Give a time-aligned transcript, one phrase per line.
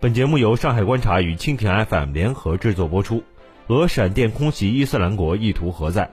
[0.00, 3.24] 本节目由上海观察与蜻蜓 FM 联合制作播出。
[3.66, 6.08] 俄闪电空袭伊斯兰国意图何在？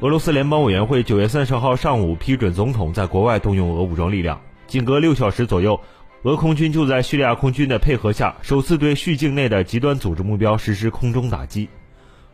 [0.00, 5.80] 俄罗斯联邦委员会九月三十号上午批准总统在国外动用俄武装力量，仅隔六小时左右，
[6.24, 11.70] 俄空军就在叙利亚空军的配合下，首次对叙境内的极端组织目标实施空中打击。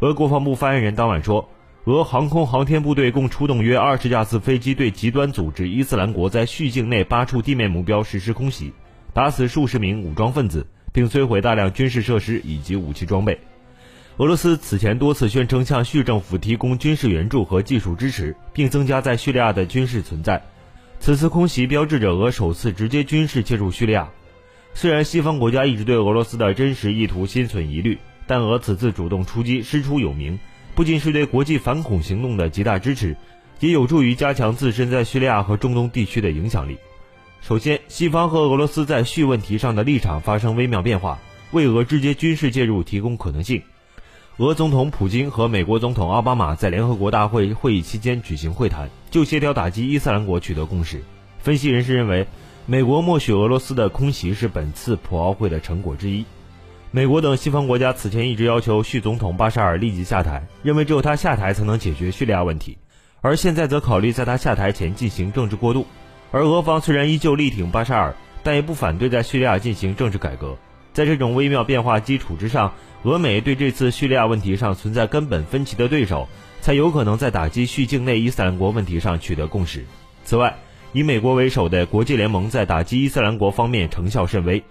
[0.01, 1.49] 俄国防部发言人当晚说，
[1.85, 8.73] 俄航空航天部队共出动约二十架次飞机，对极端组织伊斯兰国在叙境内八处地面目标实施空袭。
[9.15, 13.39] 打死数十名武装分子，并摧毁大量军事设施以及武器装备。
[14.17, 20.43] 俄罗斯此前多次宣称向叙政府提供军事援助和技术支持，并增加在叙利亚的军事存在。
[21.01, 24.09] 此次空袭标志着俄首次直接军事介入叙利亚。
[24.75, 30.39] 虽然西方国家一直对俄罗斯的真实意图心存疑虑，但俄此次主动出击，师出有名，
[30.75, 33.17] 不仅是对国际反恐行动的极大支持，
[33.61, 36.79] 也有助于加强自身在叙利亚和中东地区的影响力。
[37.43, 41.19] 首先，西方和俄罗斯在叙问题上的立场发生微妙变化，
[41.51, 43.61] 为俄直接军事介入提供可能性。
[44.37, 51.03] 俄总统普京和美国总统奥巴马在联合国大会会议期间举行会谈，就协调打击伊斯兰国取得共识。
[51.41, 52.29] 分析人士认为，
[52.65, 56.25] 美国默许俄罗斯的空袭是本次普奥会的成果之一。
[56.93, 62.79] 美国等西方国家此前一直要求叙总统巴沙尔立即下台，认为只有他下台才能解决叙利亚问题，
[63.21, 65.85] 而现在则考虑在他下台前进行政治过渡。
[66.33, 70.57] 而俄方虽然依旧力挺巴沙尔，但也不反对在叙利亚进行政治改革。
[70.95, 76.27] 在这种微妙变化基础之上，俄美对这次叙利亚问题上存在根本分歧的对手，
[76.63, 79.85] 才有可能在打击叙境内伊斯兰国问题上取得共识。
[80.25, 80.57] 此外，
[80.93, 84.63] 以美国为首的国际联盟在打击伊斯兰国方面成效甚微，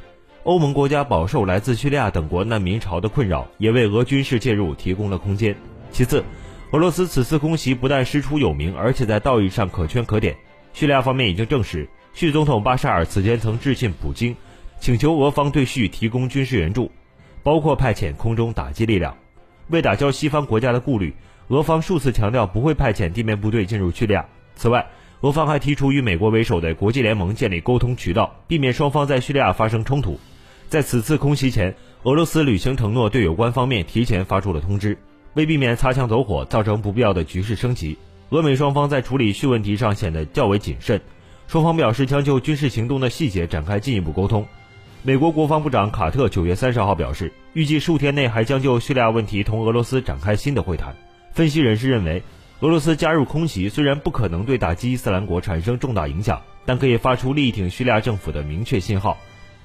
[0.44, 5.56] 欧盟国家饱受来自叙利亚等国难民潮的困扰，也为俄军事介入提供了空间。
[5.92, 6.23] 其次，
[6.72, 10.36] 俄罗斯此次空袭不但师出有名，而且在道义上可圈可点。
[10.74, 14.36] 叙利亚方面已经证实，叙总统巴沙尔此前曾致信普京，
[14.80, 16.92] 请求俄方对叙提供军事援助，
[17.44, 19.18] 包括派遣空中打击力量。
[19.70, 21.14] 为打消西方国家的顾虑，
[21.48, 24.26] 俄方数次强调不会派遣地面部队进入叙利亚。
[24.56, 24.88] 此外，
[25.22, 30.20] 俄方还提出与美国为首的国际联盟建立沟通渠道，避免双方在叙利亚发生冲突。
[30.68, 34.98] 在此次空袭前，俄罗斯履行承诺，对有关方面提前发出了通知，
[35.34, 37.98] 为避免擦枪走火，造成不必要的局势升级。
[38.31, 41.02] 俄美双方在处理叙问题上显得较为谨慎，
[41.47, 44.47] 双方表示将就军事行动的细节展开进一步沟通。
[45.03, 50.96] 美国国防部长卡特九月三十号表示，预计数天内还将就叙利亚问题同俄罗斯展开新的会谈。
[51.34, 52.24] 分析人士认为，
[52.62, 59.18] 俄罗斯加入空袭虽然不可能对打击伊斯兰国产生重大影响，但可以发出力挺叙利亚政府的明确信号，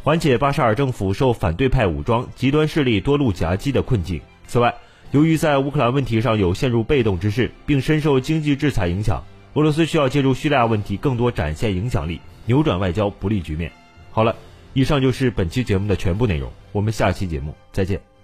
[0.03, 4.21] 缓解巴沙尔政府受反对派武装极端势力多路夹击的困境。
[4.49, 4.75] 此外，
[5.13, 9.23] 由于在乌克兰问题上有陷入被动之势，并深受经济制裁影响，
[9.55, 13.71] 俄罗斯需要借助叙利亚问题更多展现影响力，扭转外交不利局面。
[14.11, 14.35] 好了，
[14.75, 18.16] 以上就是本期节目的全部内容，我们下期节目再见。